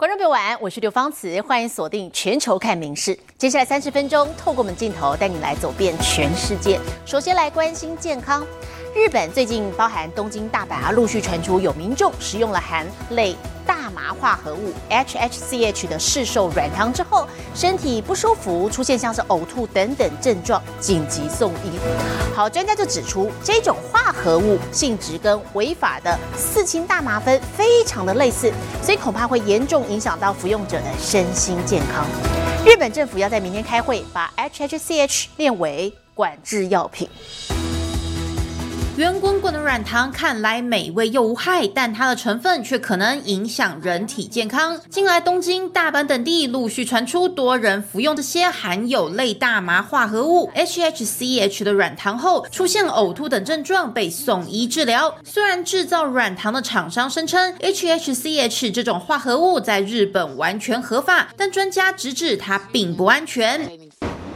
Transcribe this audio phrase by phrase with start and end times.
[0.00, 3.14] 观众朋友晚安，我是刘芳慈，欢迎锁定全球看名事。
[3.36, 6.80] 接下来三十分钟，透过我们镜头带你来走遍全世界。
[7.04, 8.42] 首先来关心健康，
[8.94, 13.36] 日本最近包含东京、大阪啊，陆续传出有民众食用了含类。
[13.66, 21.78] 大麻化合物 HHCH 的市售软糖之后，身体不舒服，出现像是呕吐等等症状，紧急送医。
[22.34, 28.52] 好，专家就指出，这种化合物性质跟违法的四氢大麻酚非常的类似，
[28.82, 32.04] 所以恐怕会严重影响到服用者的身心健康。
[32.66, 37.08] 日本政府要在明天开会，把 HHCH 列为管制药品。
[38.99, 44.79] 圆滚滚的软糖看来美味又无害，但它的成分却可能影响人体健康。
[44.89, 55.13] 近来，东京、大阪等地陆续传出多人服用这些含有类大麻化合物 HHCH 的软糖后，出现呕吐等症状，被送医治疗。
[55.25, 63.69] 虽然制造软糖的厂商声称 HHCH 这种化合物在日本完全合法，但专家直指它并不安全。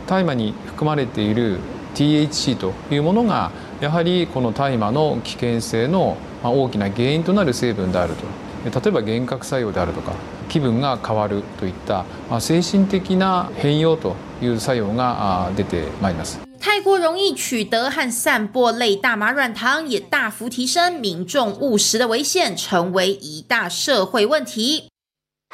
[0.05, 1.59] 大麻に含まれている
[1.95, 3.52] THC というものが
[3.84, 8.24] やはりこの大麻の危険性の大きな原因となる成分であると
[8.64, 10.12] 例えば幻覚作用であるとか
[10.48, 12.06] 気分が変わるといった
[12.41, 16.41] 精神的な変容という作用が出てまいります。
[16.58, 24.88] 太过容易取得和散播类大麻软糖，也大幅提升民众误食的危险，成为一大社会问题。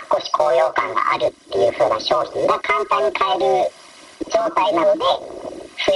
[0.09, 3.71] 少し高揚感があるっていう風な商品が簡単に買える
[4.33, 5.50] 状態なので。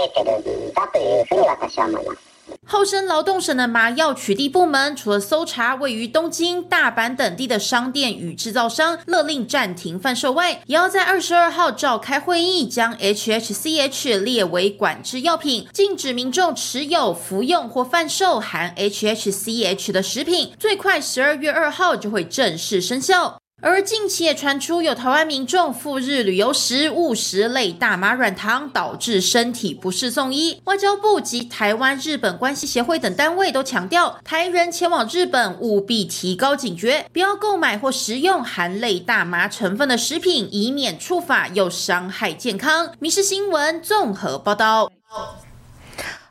[2.66, 20.52] 厚生劳动省的麻药取缔部门，除了搜查位于东京、大阪等地的商店与制造商，勒令暂停贩售外，也要在二十二号召开会议，将 HHCH 列为管制药品，禁止民众持有、服用或贩售含 HHCH 的食品。
[20.58, 23.43] 最快十二月二号就会正式生效。
[23.66, 30.60] 而近期也传出有台湾民众赴日旅游时误食类大麻软糖，导致身体不适送医。
[30.64, 42.92] 外交部及台湾日本关系协会等单位都强调，台人前往日本务必提高警觉，不要购买或食用含类大麻成分的食品，以免触法又伤害健康。
[42.98, 44.92] 民事新闻综合报道。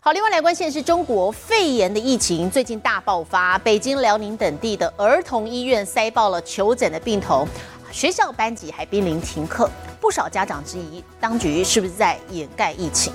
[0.06, 7.47] 好，另外来关心的是中国肺炎的疫情最近大爆发，北京、辽宁等地的儿童医院塞爆了求诊的病童，
[7.90, 9.69] 学校班级还濒临停课，
[10.02, 13.14] 不少家长质疑当局是不是在掩盖疫情。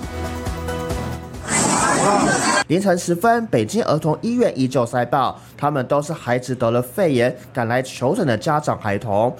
[2.67, 9.35] 凌晨时分，北京儿童医院依旧塞爆，他们都是孩子得了肺炎赶来求诊的家长孩童。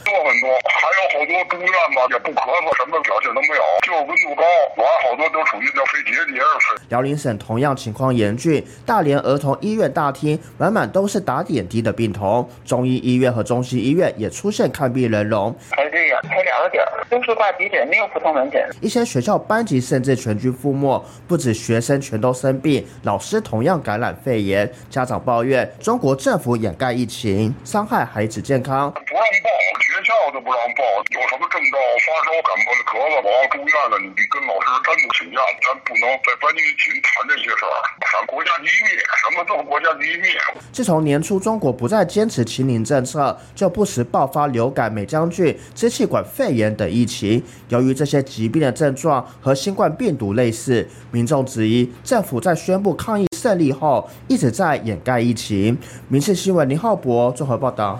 [1.11, 4.43] 好多住院吧，也不咳嗽，什么表现都没有，就温度高，
[4.77, 6.39] 完好多都属于叫肺结节。
[6.87, 15.53] 辽宁省同样情况严峻，大连儿童医院大厅满满都是打点滴的病童，中医医院和中西医院也出现看病人龙。
[16.19, 18.67] 呀，排两个点儿，都是挂急诊，没有普通门诊。
[18.81, 24.69] 一些学校班级甚至全军覆没，不止学生全都生病，老师同样感染肺炎。
[24.89, 28.91] 家长抱怨中国政府掩盖疫情，伤害孩子健康。
[28.91, 29.49] 不让报，
[29.79, 30.83] 学校都不让报。
[31.11, 31.79] 有什么症状？
[31.99, 37.75] 发烧、感冒、咳嗽，我要住院了，你得跟老师单独请假，咱不能在班级群谈这些事儿，
[38.11, 40.27] 伤国家机密，什么都国家机密。
[40.71, 47.41] 自从年初中国不再坚持清零政策，就不时爆发流感、美将军、支气管肺炎等疫情。
[47.69, 55.77] 由于这些疾病的症状和新冠病毒类似，民众质疑政府在宣布抗疫胜利后，一直在掩盖疫情。
[56.07, 57.97] 民事新闻林浩博综合报道。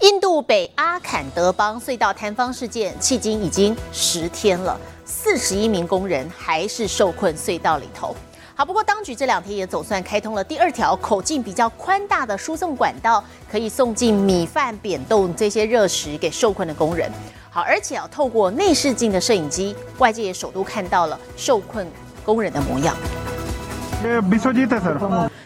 [0.00, 8.16] 印度北阿坎德邦隧道坍方事件迄今已经十天了，四十一名工人还是受困隧道里头。
[8.55, 17.11] 好，不过当局这两天也总算开通了第二条口径比较宽大的输送管道，可以送进米饭、扁豆这些热食给受困的工人。
[17.49, 21.87] 好，而且要透过内视镜的摄影机，外界也首度看到了受困
[22.25, 22.95] 工人的模样。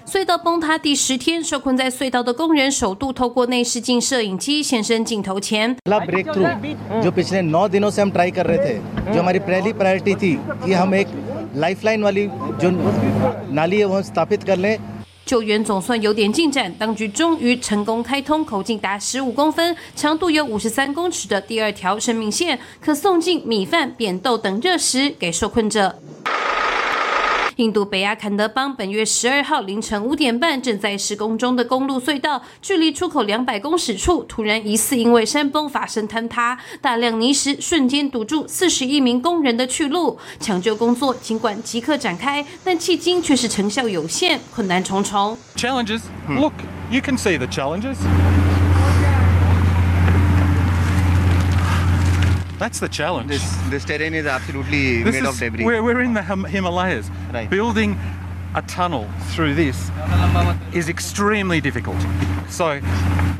[0.06, 5.78] 隧道崩塌第十天，受困在隧道的工人首度透过内视镜摄影机现身镜头前。
[5.86, 8.80] जो पिछले नौ दिनों से हम ट्राई कर रहे थे,
[9.14, 11.08] जो हमारी पहली प्रायोरिटी थी कि हम एक
[11.56, 12.28] लाइफलाइन वाली
[12.60, 12.72] जो
[13.52, 14.78] नाली है वो स्थापित कर लें。
[15.26, 25.96] 救援总算有点进展，当局终于成功开通口径达十五公分、长度有五十三公尺的第二条生命线，可送进米饭、扁豆等热食给受困者。
[27.57, 40.19] 印度北阿坎德邦本月十二号凌晨五点半，正在施工中的公路隧道，距离出口两百公尺处，突然疑似因为山崩发生坍塌，大量泥石瞬间堵住四十一名工人的去路。
[40.39, 45.39] 抢救工作尽管即刻展开，但迄今却是成效有限，困难重重。
[45.57, 46.53] Challenges, look,
[46.91, 47.97] you can see the challenges.
[52.59, 53.29] That's the challenge.
[53.29, 55.65] This, this terrain is absolutely This made is- of debris.
[55.65, 57.11] We're, we're in the Him- Himalayas.
[57.33, 57.49] Right.
[57.51, 57.99] Building
[58.55, 59.91] a tunnel through this
[60.73, 61.99] is extremely difficult.
[62.49, 62.81] So,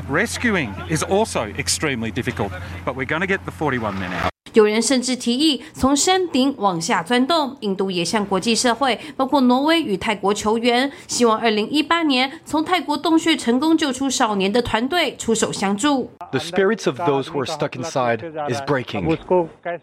[0.07, 2.51] rescuing is also extremely difficult,
[2.85, 4.29] but we're going to get the 41 men out.
[4.57, 7.55] 有人甚至提议从山顶往下钻洞。
[7.59, 16.09] 印度也向国际社会，包括挪威与泰国求援，希望2018年从泰国洞穴成功救出少年的团队出手相助。
[16.31, 19.15] The spirits of those who are stuck inside is breaking.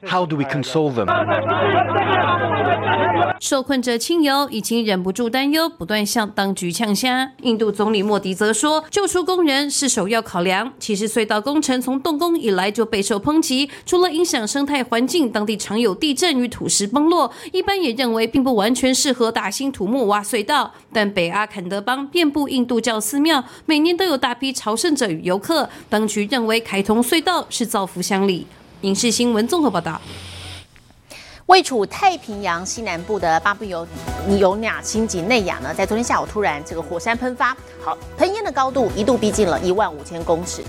[0.09, 1.07] How do we console them?
[3.39, 7.31] 受困者亲友已经忍不住担忧，不断向当局呛虾。
[7.43, 10.73] 印度总理莫迪则说，救出工人是首要考量。
[10.81, 20.73] 其实隧道工程从动工以来就备受抨击，除了影响生生态环境，当地常有地震与土石崩落，一般也认为并不完全适合大兴土木挖隧道。
[20.91, 28.47] 但北阿坎德邦遍布印度教寺庙，每年都有大批朝圣者与游客，当局认为开通隧道是造福乡里。
[28.81, 30.01] 影视新闻综合报道。
[31.45, 33.87] 位处太平洋西南部的巴布尤
[34.27, 40.65] 尼尤亚新几内亚呢，在昨天下午突然这个火山喷发，好，喷烟的高度一度逼近了一万五千公尺。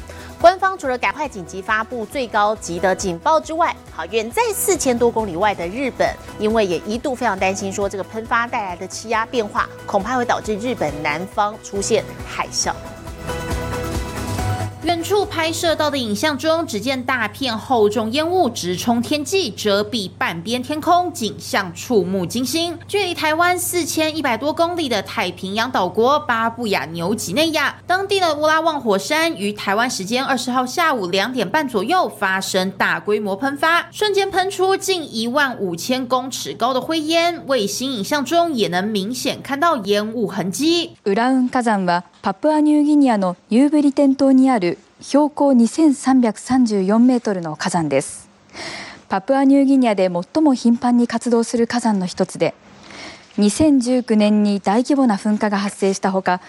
[0.46, 6.08] 官方除了赶快紧急发布最高级的警报之外，好，远在四千多公里外的日本，
[6.38, 12.72] 因为也一度非常担心说这个喷发带来的气压变化，恐怕会导致日本南方出现海啸。
[14.86, 22.78] 远处拍摄到的影像中，只见大片厚重烟雾直冲天际，遮蔽半边天空，景象触目惊心。
[22.88, 40.92] 距离台湾四千一百多公里的太平洋岛国巴布亚纽几内亚，当地的乌拉旺火山于台湾时间二十号下午两点半左右发生大规模喷发，瞬间喷出近一万五千公尺高的灰烟，卫星影像中也能明显看到烟雾痕迹。
[42.26, 48.28] パプアニューギニアのニューブリテン島にある標高2334メートルの火山です。
[49.10, 52.56] パプアニューギニアで最も頻繁に活動する火山の一つで
[53.38, 56.42] 2019年に大規模な噴火が発生したほか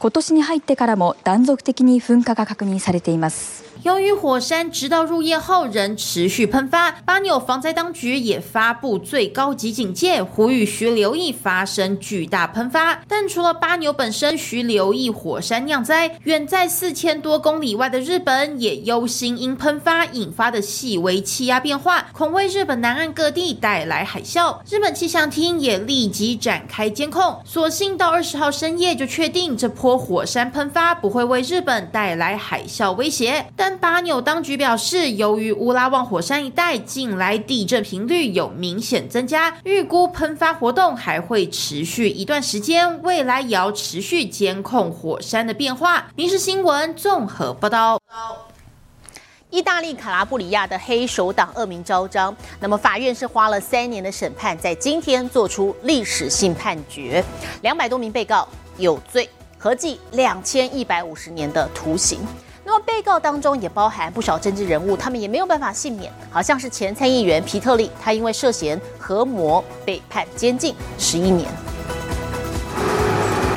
[0.00, 13.00] 今年に入ってからも断続的に噴火が確認されています由于火山直到入夜后仍持续喷发，巴纽防灾当局也发布最高级警戒，呼吁需留意发生巨大喷发。
[13.06, 24.58] 但除了巴纽本身需留意火山酿灾，远在四千多公里外的日本也忧心因喷发引发的细微气压变化，恐为日本南岸各地带来海啸。
[24.68, 46.07] 日本气象厅也立即展开监控，所幸到二十号深夜就确定这波 火山喷发不会为日本带来海啸威胁，但巴纽当局表示，由于乌拉旺火山一带近来地震频率有明显增加，预估喷发活动还会持续一段时间，未来也要持续监控火山的变化。
[46.15, 47.99] 民事新闻综合报道。
[49.49, 57.21] 意大利卡拉布里亚的黑手党恶名昭彰，那么法院是花了三年的审判，在今天做出历史性判决，
[57.61, 58.47] 两百多名被告
[58.77, 59.29] 有罪，
[59.63, 62.19] 合计两千一百五十年的徒刑。
[62.65, 71.47] 那么被告当中也包含不少政治人物，他们也没有办法幸免，好像是前参议员皮特利，他因为涉嫌合谋被判监禁十一年。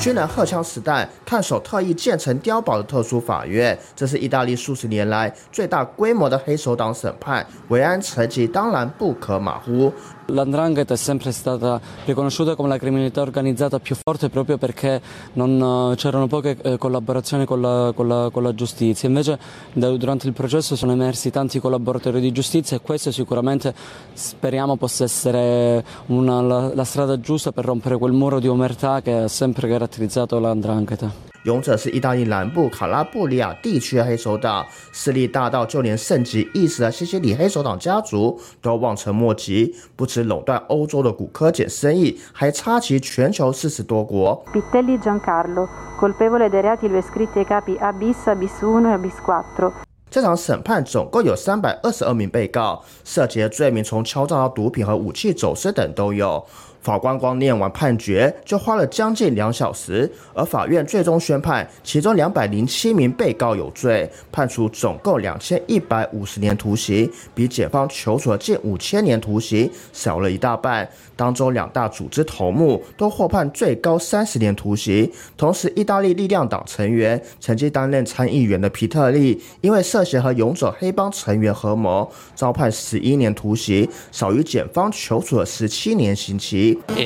[0.03, 9.91] 军人荷枪实弹，看守特意建成碉堡的特殊法院，这是意大利数十年来最大规模的黑手党审判，维安成绩当然不可马虎。
[10.31, 15.01] L'andrangheta è sempre stata riconosciuta come la criminalità organizzata più forte proprio perché
[15.33, 19.39] non, c'erano poche eh, collaborazioni con la, con, la, con la, giustizia, invece
[19.73, 23.73] da, durante il processo sono emersi tanti collaboratori di giustizia e questo sicuramente
[24.13, 29.11] speriamo possa essere una, la, la strada giusta per rompere quel muro di omertà che
[29.11, 31.10] ha sempre caratterizzato l'andrangheta.
[31.44, 39.74] 勇者是意大利南部卡拉布里亚地区的黑手党，势力大到就连盛极一时的西西里黑手党家族都望尘莫及。
[39.94, 44.42] 不止垄断欧洲的骨科碱生意，还插旗全球四十多国。
[44.54, 45.68] Pitelli Giancarlo,
[46.00, 49.12] colpevole dei reati lui iscritti ai capi A bis, A bis 1 e A bis
[49.22, 49.70] 4.
[50.10, 56.42] 这场审判总共有三百二十二名被告，涉及的罪名从敲诈到毒品和武器走私等都有。
[56.84, 70.86] 法官光念完判决就花了将近两小时，而法院最终宣判，其中两百零七名被告有罪，判处总共两千一百五十年徒刑，比检方求处的近五千年徒刑少了一大半。
[71.16, 75.10] 当中两大组织头目都获判最高三十年徒刑。
[75.38, 86.73] 同时，意大利力量党成员、曾经担任参议员的皮特利，因为涉嫌和勇者黑帮成员合谋，遭判十一年徒刑，少于检方求处的十七年刑期。
[86.74, 87.04] 击。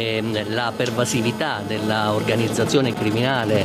[0.49, 3.65] La pervasività della organizzazione criminale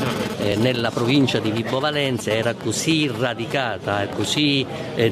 [0.57, 4.65] nella provincia di Vibo Valentia era così radicata, così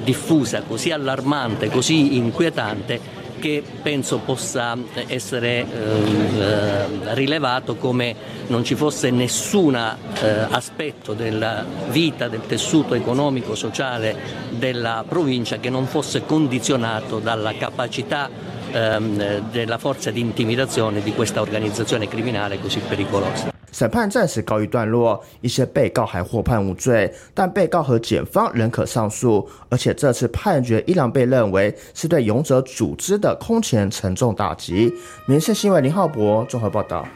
[0.03, 8.15] diffusa, così allarmante, così inquietante che penso possa essere eh, rilevato come
[8.47, 14.15] non ci fosse nessun eh, aspetto della vita, del tessuto economico, sociale
[14.51, 18.29] della provincia che non fosse condizionato dalla capacità
[18.73, 23.49] ehm, della forza di intimidazione di questa organizzazione criminale così pericolosa.
[23.71, 29.47] 审判暂时告一段落，一些被告还获判无罪，但被告和检方仍可上诉。
[29.69, 34.93] 而且这次判决依然被认为是对勇者组织的空前沉重打击。
[35.25, 37.07] 民事新闻林浩博综合报道。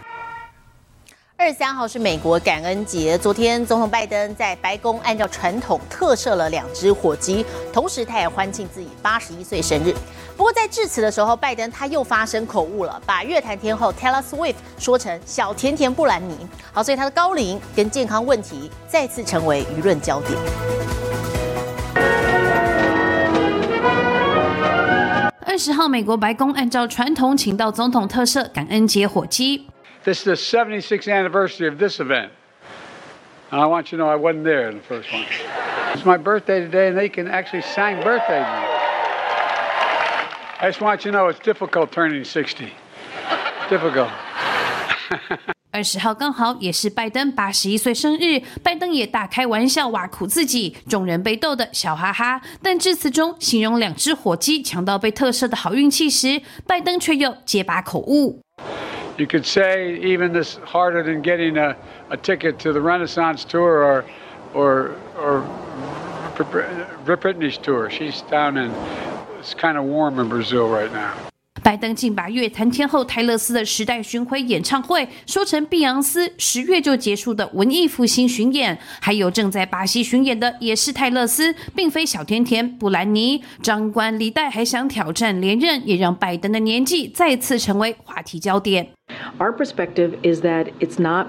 [1.37, 9.93] 二十三号是美国感恩节，昨天总统拜登在白宫按照传统特赦了两只火鸡，同时他也欢庆自己八十一岁生日。
[10.37, 16.35] 不过在致辞的时候，拜登他又发生口误了，把乐坛天后 Taylor Swift 说成小甜甜布兰妮。
[16.73, 20.37] 好，所以他的高龄跟健康问题再次成为舆论焦点。
[25.47, 29.69] 二十号，美国白宫按照传统请到总统特赦感恩节火鸡。
[30.03, 32.31] This is the 76th anniversary of this event.
[33.51, 35.23] And I want you to know I wasn't there in the first one.
[35.93, 38.64] It's my birthday today, and they can actually sing birthday to me.
[40.57, 42.69] I just want you to know it's difficult turning 60.
[43.69, 44.09] Difficult.
[45.71, 52.41] 二十号刚好也是拜登八十一岁生日，拜登也大开玩笑挖苦自己，众人被逗得笑哈哈。
[52.63, 58.39] 但致辞中形容两只火鸡抢到被特赦的好运气时，拜登却又结巴口误。
[59.17, 61.75] You could say even this harder than getting a,
[62.09, 64.03] a ticket to the Renaissance tour or
[64.53, 65.43] or or
[67.05, 67.89] Rip Britney's tour.
[67.89, 68.71] She's down in
[69.45, 71.11] it's kind of warm in Brazil right now.
[71.63, 83.43] 拜登竟把乐坛天后泰勒斯的时代巡回演唱会说成碧昂斯十月就结束的文艺复兴巡演，还有正在巴西巡演的也是泰勒斯，并非小甜甜布兰妮。
[83.63, 88.89] 张冠李戴还想挑战连任，也让拜登的年纪再次成为话题焦点。
[89.39, 91.27] Our perspective is that it's not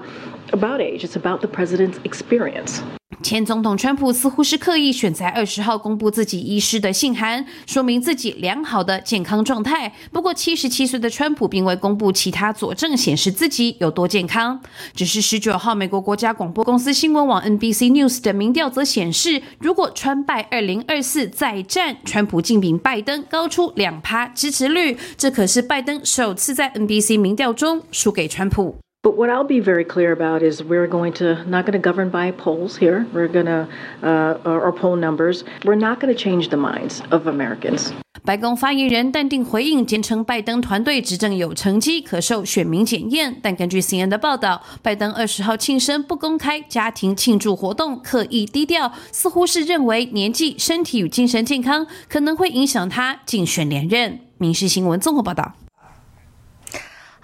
[0.51, 2.79] about age; it's about the president's experience.
[3.23, 9.91] 前总统川普似乎是刻意选在二十号公布自己医师的信函，说明自己良好的健康状态。
[10.11, 14.61] 不过，七十七岁的川普并未公布其他佐证显示自己有多健康。
[14.93, 28.77] 只是十九号，美国国家广播公司新闻网 NBC News 的民调则显示，如果川拜二零二四再战，川普竟比拜登高出两趴支持率，这可是拜登首次在 NBC 民调中输给川普。
[29.07, 32.29] But what I'll be very clear about is we're going to not going to govern by
[32.31, 33.05] polls here.
[33.13, 33.67] We're going to
[34.43, 35.43] or poll numbers.
[35.63, 37.93] We're not going to change the minds of Americans.
[38.25, 43.39] 白宫发言人淡定回应，坚称拜登团队执政有成绩，可受选民检验。
[43.41, 54.19] 但根据 CNN 的报道，拜登二十号庆生不公开家庭庆祝活动，刻意低调，似乎是认为年纪、身体与精神健康可能会影响他竞选连任。
[54.37, 55.53] 民事新闻综合报道。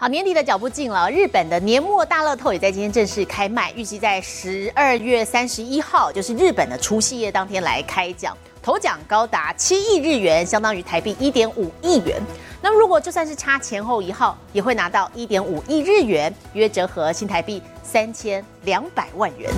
[0.02, 12.22] 好，年底的脚步近了，日本的年末大乐透也在今天正式开卖，预计在十二月三十一号，就是日本的除夕夜当天来开奖，头奖高达七亿日元，相当于台币一点五亿元。
[12.62, 19.50] 那如果就算是差前后一号，也会拿到一点五亿日元，约折合新台币三千两百万元。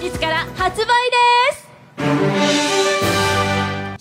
[0.00, 1.20] いつから発売で
[1.54, 2.33] す。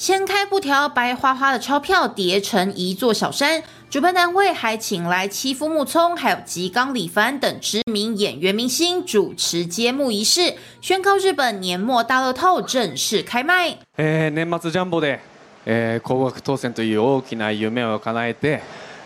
[0.03, 3.62] 掀开布条，白花花的钞票叠成一座小山。
[3.89, 13.77] 主办单位还请来妻夫木聪，还有吉冈里帆等知名演员明星主持揭幕仪式，宣告日本年末大乐透正式开卖。
[13.98, 15.20] えー、年末ジャンボで、
[15.65, 18.62] えー、高額当選という大きな夢を叶えて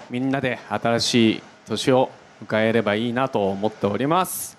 [0.09, 2.09] みんなで新しい年を
[2.45, 4.57] 迎えればいいなと思っております。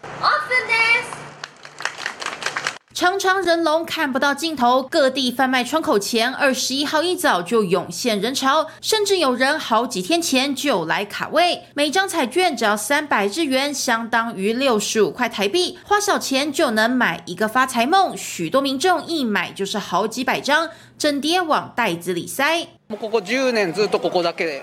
[2.98, 11.64] 长长人龙看不到尽头，各地贩卖窗口前，二十一号一早就涌现人潮，甚至有人好几天前就来卡位。
[11.74, 18.16] 每张彩券只要三百日元，相当于六十五块台币，花小钱就能买一个发财梦。
[18.16, 22.68] 许多民众一买就是好几百张，整叠往袋子里塞。
[22.86, 24.62] もうここ10年ずっとここだけで。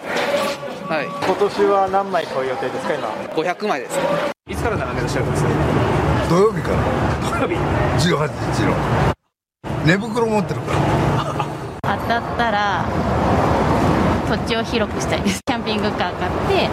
[0.88, 1.08] はい。
[1.26, 4.00] 今年は何枚買う予定ですか今500枚です。
[4.48, 5.50] いつから並んでらっしゃるんですか
[6.30, 7.05] 土曜日から土
[7.41, 7.55] 曜日。
[7.55, 8.75] 18日の。
[9.85, 11.99] 寝袋持ってるから。
[11.99, 12.85] 当たったら
[14.29, 15.41] 土地を広くしたいです。
[15.47, 16.69] キャンピングカー買って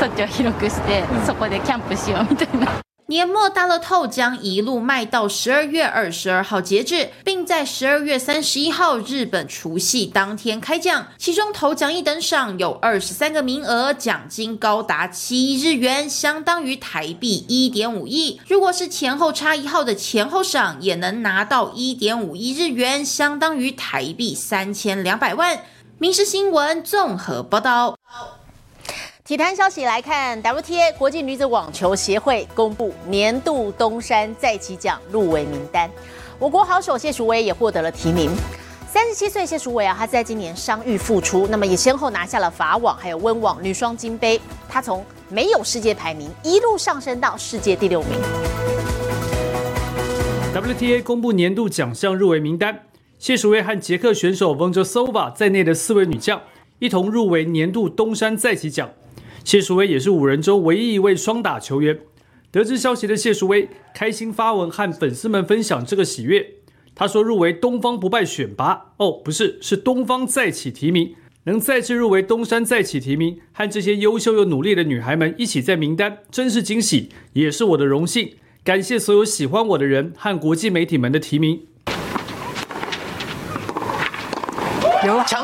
[0.00, 2.80] 土地を広くしてそこでキャンプしようみたいな。
[3.06, 11.08] 年末大乐透将一路卖到十二月二十二号截止，并在十二月三十一号日本除夕当天开奖。
[11.18, 18.40] 其中头奖一等赏有二十三个名额，奖金高达七亿日元，相当于台币一点五亿。
[18.48, 25.60] 如果是前后差一号的前后赏，也能拿到一点五亿日元，相当于台币三千两百万。
[25.98, 27.98] 民事新闻综合报道。
[29.26, 35.90] 体坛消息来看，WTA 国际女子网球协会公布年度东山再起奖入围名单，
[36.38, 38.30] 我国好手谢淑薇也获得了提名。
[38.86, 44.38] 三十七岁谢淑薇啊，她在今年伤愈复出，那么也先后拿下了法网还有温网女双金杯。
[44.68, 48.10] 她从没有世界排名一路上升到世界第六名。
[50.54, 52.78] WTA 公布年度奖项入围名单，
[53.18, 56.42] 谢淑薇和捷克选手 v o n j o s o v a 在内的四位女将
[56.78, 58.90] 一同入围年度东山再起奖。
[59.44, 62.00] 谢淑薇也是五人中唯一一位双打球员。
[62.50, 66.46] 得知消息的谢淑薇开心发文和粉丝们分享这个喜悦。
[66.94, 78.36] 她说：“入围东方不败选拔哦，不是，是东方再起提名，能再次入围东山再起提名，和这些优秀又努力的女孩们一起在名单，真是惊喜，也是我的荣幸。
[78.62, 81.62] 感谢所有喜欢我的人和国际媒体们的提名。”
[85.04, 85.43] 有了，抢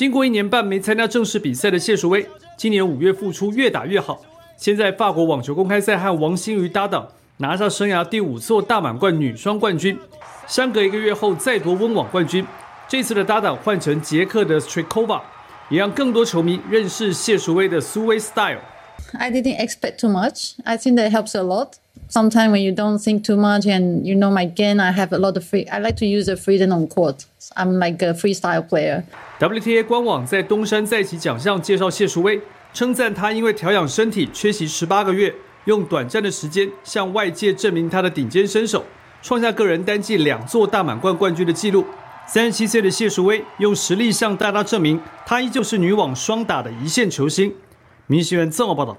[0.00, 2.26] 经过一年半没参加正式比赛的谢淑薇，
[2.56, 4.22] 今年五月复出，越打越好。
[4.56, 9.98] 先在法国网球公开赛和王欣瑜搭档，拿下生涯第五座大满贯女双冠军。
[10.46, 12.46] 相隔一个月后再夺温网冠军，
[12.88, 15.20] 这次的搭档换成捷克的 Strikova，
[15.68, 18.60] 也让更多球迷认识谢淑薇的苏薇 style。
[19.12, 20.54] I didn't expect too much.
[20.64, 21.72] I think that helps a lot.
[22.10, 25.18] Sometimes when you don't think too much and you know my game, I have a
[25.18, 25.64] lot of free.
[25.68, 27.24] I like to use the freedom on court.
[27.54, 29.04] I'm like a freestyle player.
[29.38, 32.40] WTA 官网在东山再起奖项介绍谢淑薇，
[32.74, 35.32] 称赞她因为调养身体缺席十八个月，
[35.66, 38.84] 用短暂的时间向外界证明她的顶尖身手，
[39.22, 41.86] 创下个人单季两座大满贯冠军的纪录。
[42.26, 47.54] 三十七岁的谢淑薇用实力向大家证明，她依旧是女网双打的一线球星。
[48.08, 48.98] 民新闻综合报道。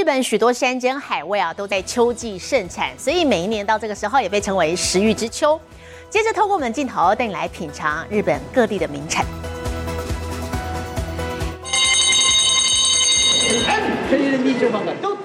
[0.00, 5.60] 日本许多山珍海味啊都在秋季盛产，所以每一年到这个时候也被称为食欲之秋。
[6.08, 9.26] 接着透过我们镜头带你来品尝日本各地的名产。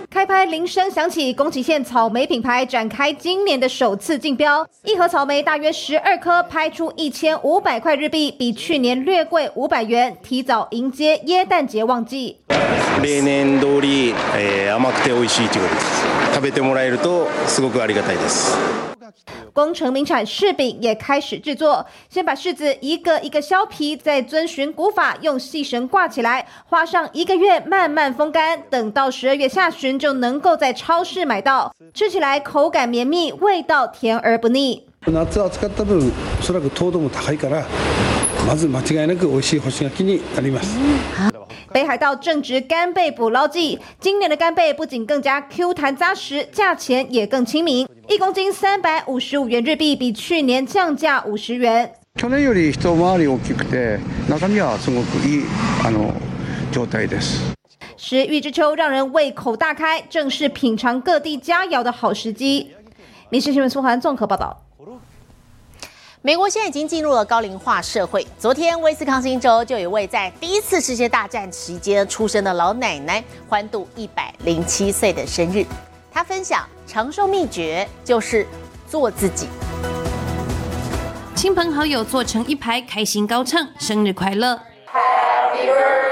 [0.09, 12.41] 开拍铃声响起，宫崎县草莓品牌展开今年的首次竞标，一盒草莓大约十二颗，拍出一千五百块日币，比去年略贵五百元，提早迎接耶诞节旺季。
[13.01, 16.05] 例年通り、えー、甘くて美味しいということです。
[16.35, 18.57] 食べてもらえるとすごくありがたいです。
[19.53, 31.73] 宫城名产柿饼也开始制作，先把柿子一个一个削皮，再遵循古法用细绳挂起来，花上一个月慢慢风干，等到十二月下旬就能够在超市买到。
[31.93, 34.83] 吃起来口感绵密，味道甜而不腻。
[35.05, 37.63] 夏扱った分、おそらく糖度も高いから、
[38.45, 40.77] まず間違いなく美味しい干し柿になります。
[41.74, 51.92] 北海道正值干贝捕捞季，今年的干贝不仅更加 Q 弹扎实，价钱也更亲民，一公斤三百五十五元日币，比去年降价五十元。
[52.16, 55.44] 去年より一回り大きくて、中身はすごくいい
[55.84, 56.12] あの
[56.72, 57.54] 状態です。
[57.96, 62.72] 食欲之秋让人胃口大开，正是品尝各地佳肴的好时机。
[63.28, 64.56] 民事新闻苏涵综合报道。
[66.25, 68.25] 美国现在已经进入了高龄化社会。
[68.39, 75.63] 昨天，威斯康星州就有一位在第一次世界大战期间出生的老奶奶欢度一百零七岁的生日。
[76.11, 78.47] 她分享长寿秘诀就是
[78.89, 79.47] 做自己。
[81.35, 84.59] 亲朋好友坐成一排，开心高唱生日快乐。
[84.91, 86.04] Happy birthday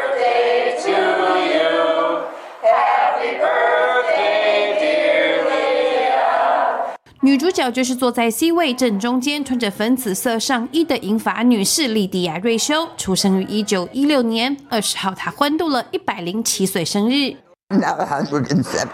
[7.23, 14.57] 女主角就是坐在 C 位正中间，穿着粉紫色上衣的银发女士莉迪亚·瑞修，出生于一九一六年。
[14.69, 17.38] 二十号，她欢度了一百零七岁生日。
[17.69, 18.88] Not 107.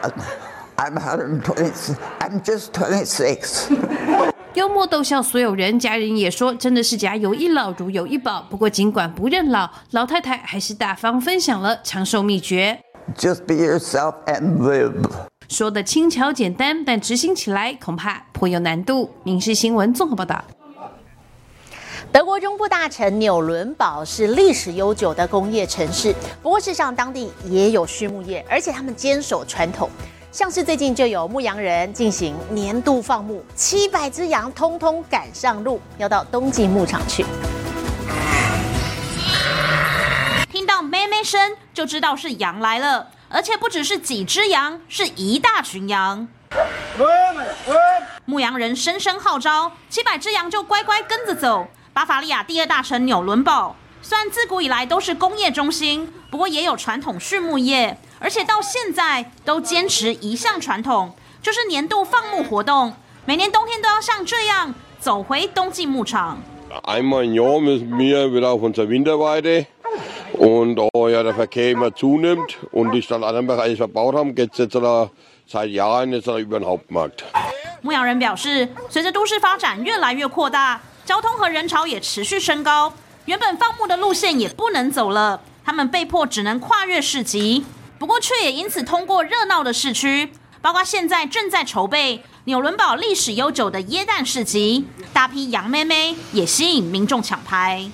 [0.76, 1.96] I'm 126.
[2.20, 3.76] I'm just 26.
[4.54, 8.46] 幽默逗笑所有人，家人也说真的是家有一老如有一宝。
[8.48, 12.80] 不过尽管不认老，老太太还是大方分享了长寿秘诀。
[13.18, 14.94] Just be yourself and live.
[15.50, 19.10] 说的轻巧简单，但执行起来恐怕颇有难度。
[19.24, 20.40] 民事新闻综合报道。
[22.12, 29.90] 德国中部大城纽伦堡是历史悠久的工业城市，不过事实上当地也有畜牧业，而且他们坚守传统。
[30.32, 37.26] 像是最近就有牧羊人进行年度放牧，七百只羊通通赶上路，要到冬季牧场去。
[40.52, 46.28] 听到咩咩声，就知道是羊来了，而且不只是几只羊，是一大群羊。
[48.26, 51.68] 牧羊人声声号召，七百只羊就乖乖跟着走。
[51.94, 66.42] 巴伐利亚第二大城纽伦堡，虽然自古以来都是工业中心，不过也有传统畜牧业，而且到现在都坚持一项传统，就是年度放牧活动，每年冬天都要像这样走回冬季牧场。
[66.84, 69.66] Einmal im Jahr müssen wir wieder auf unsere Winterweide.
[70.40, 74.54] Und da ja der Verkehr immer zunimmt und die Stadt Annenberg alles verbaut haben, geht
[74.54, 75.10] es jetzt da
[75.46, 77.26] seit Jahren jetzt da über den Hauptmarkt.
[77.82, 82.94] 牧羊人表示，随着都市发展越来越扩大，交通和人潮也持续升高，
[83.26, 87.66] 原本放牧的路线也不能走了，他们被迫只能跨越市集，
[87.98, 97.90] 不过却也因此通过热闹的市区，包括现在正在筹备纽伦堡历史悠久的耶诞市集，大批羊妹妹也吸引民众抢拍。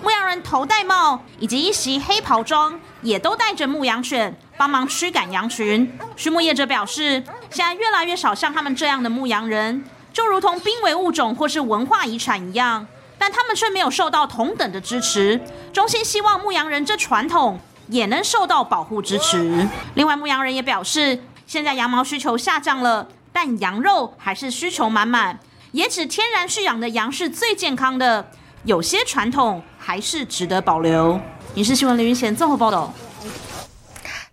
[0.00, 5.98] 牧羊人头戴帽以及一袭黑袍装，也都带着牧羊犬帮忙驱赶羊群。
[6.16, 12.86] 畜牧业者表示，现在越来越少像他们这样的牧羊人，就如同濒危物种或是文化遗产一样，
[13.18, 15.40] 但他们却没有受到同等的支持。
[15.72, 19.68] 衷心希望牧羊人这传统也能受到保护支持。
[19.94, 25.38] 另外，牧羊人也表示，现在羊毛需求下降了，但羊肉还是需求满满。
[25.72, 28.26] 也指天然蓄养的羊是最健康的，
[28.64, 31.20] 有些传统还是值得保留。
[31.54, 32.92] 影视新闻林云贤综合报道。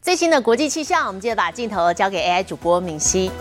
[0.01, 3.31] 最新的国际气象，我们接着把镜头交给 AI 主播敏熙。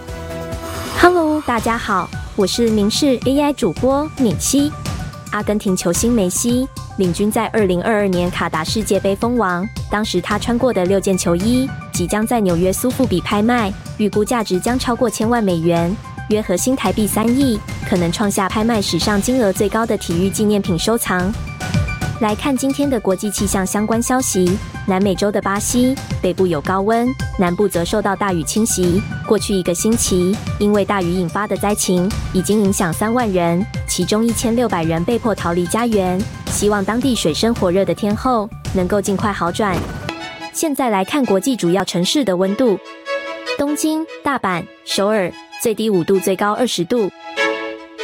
[1.00, 4.72] Hello，大家好，我是明视 AI 主播敏熙。
[5.32, 15.94] 阿根廷球星梅西领军在2022年卡达世界杯封王，当时他穿过的六件球衣即将在纽约苏富比拍卖，预估价值将超过千万美元，
[16.30, 21.30] 约合新台币三亿，可能创下拍卖史上金额最高的体育纪念品收藏。
[22.22, 24.56] 来看今天的国际气象相关消息。
[24.86, 29.02] 南美洲的巴西北部有高温，南部则受到大雨侵袭。
[29.26, 36.16] 过去一个星期，因为大雨引发的灾情已经影响三万人，其中一千六百人被迫逃离家园。
[36.46, 39.76] 希望当地水深火热的天候能够尽快好转。
[40.52, 42.78] 现在来看国际主要城市的温度：
[43.58, 47.08] 东京、大阪、首尔最低五度，最高二十度；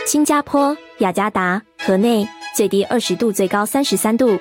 [0.09, 2.27] 新加坡、雅加达、河内
[2.59, 4.37] 最低二十度，最高三十三度。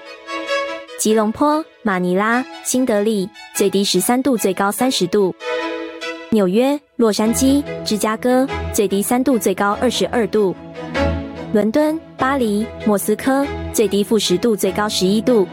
[0.98, 5.32] 吉隆坡、马尼拉、新德里最低十三度，最高三十度；
[6.32, 10.56] 纽约、洛杉矶、芝加哥最低三度，最高二十二度；
[11.54, 15.48] 伦敦、巴黎、莫斯科最低负十度，最高十一度。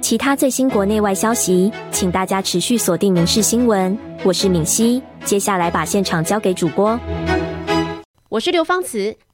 [0.00, 3.92] 其他最新国内外消息，请大家持续锁定《民事新闻》。
[4.22, 6.96] 我是敏熙，接下来把现场交给主播。
[8.28, 9.16] 我是刘芳慈，